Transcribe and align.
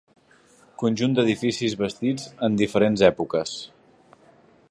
Conjunt 0.83 1.13
d'edificis 1.19 1.75
vestits 1.83 2.25
en 2.49 2.57
diferents 2.63 3.05
èpoques. 3.11 3.55